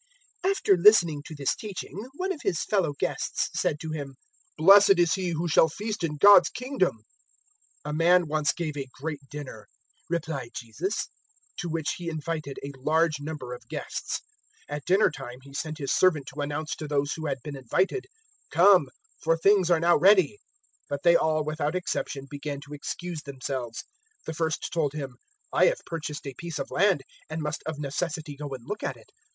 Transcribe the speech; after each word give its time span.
014:015 0.43 0.51
After 0.53 0.77
listening 0.77 1.21
to 1.27 1.35
this 1.35 1.55
teaching, 1.55 2.07
one 2.17 2.31
of 2.31 2.39
His 2.41 2.63
fellow 2.63 2.93
guests 2.97 3.51
said 3.53 3.79
to 3.81 3.91
Him, 3.91 4.15
"Blessed 4.57 4.97
is 4.97 5.13
he 5.13 5.29
who 5.29 5.47
shall 5.47 5.69
feast 5.69 6.03
in 6.03 6.17
God's 6.17 6.49
Kingdom." 6.49 7.03
014:016 7.85 7.85
"A 7.85 7.93
man 7.93 8.27
once 8.27 8.51
gave 8.51 8.75
a 8.75 8.87
great 8.99 9.19
dinner," 9.29 9.67
replied 10.09 10.55
Jesus, 10.55 11.07
"to 11.57 11.69
which 11.69 11.91
he 11.97 12.09
invited 12.09 12.57
a 12.63 12.71
large 12.79 13.19
number 13.19 13.53
of 13.53 13.67
guests. 13.67 14.21
014:017 14.67 14.75
At 14.77 14.85
dinner 14.85 15.11
time 15.11 15.37
he 15.43 15.53
sent 15.53 15.77
his 15.77 15.91
servant 15.91 16.25
to 16.33 16.41
announce 16.41 16.73
to 16.77 16.87
those 16.87 17.13
who 17.13 17.27
had 17.27 17.37
been 17.43 17.55
invited, 17.55 18.07
"`Come, 18.51 18.87
for 19.21 19.37
things 19.37 19.69
are 19.69 19.79
now 19.79 19.95
ready.' 19.95 20.39
014:018 20.89 20.89
"But 20.89 21.03
they 21.03 21.15
all 21.15 21.43
without 21.43 21.75
exception 21.75 22.25
began 22.27 22.59
to 22.61 22.73
excuse 22.73 23.21
themselves. 23.21 23.83
The 24.25 24.33
first 24.33 24.73
told 24.73 24.93
him, 24.93 25.17
"`I 25.53 25.67
have 25.67 25.85
purchased 25.85 26.25
a 26.25 26.33
piece 26.39 26.57
of 26.57 26.71
land, 26.71 27.03
and 27.29 27.39
must 27.43 27.61
of 27.67 27.77
necessity 27.77 28.35
go 28.35 28.49
and 28.55 28.65
look 28.67 28.81
at 28.81 28.97
it. 28.97 29.11